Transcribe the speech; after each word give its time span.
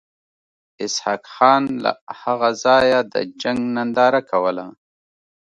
اسحق 0.85 1.23
خان 1.33 1.63
له 1.83 1.91
هغه 2.21 2.49
ځایه 2.63 2.99
د 3.13 3.15
جنګ 3.41 3.59
ننداره 3.75 4.21
کوله. 4.31 4.65